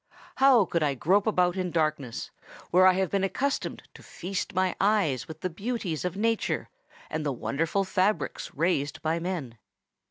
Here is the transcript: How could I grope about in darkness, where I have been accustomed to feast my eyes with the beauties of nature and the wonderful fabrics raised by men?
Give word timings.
How 0.37 0.65
could 0.65 0.81
I 0.81 0.95
grope 0.95 1.27
about 1.27 1.55
in 1.55 1.69
darkness, 1.69 2.31
where 2.71 2.87
I 2.87 2.93
have 2.93 3.11
been 3.11 3.23
accustomed 3.23 3.83
to 3.93 4.01
feast 4.01 4.55
my 4.55 4.75
eyes 4.81 5.27
with 5.27 5.41
the 5.41 5.49
beauties 5.51 6.03
of 6.05 6.17
nature 6.17 6.69
and 7.11 7.23
the 7.23 7.31
wonderful 7.31 7.83
fabrics 7.83 8.51
raised 8.55 8.99
by 9.03 9.19
men? 9.19 9.59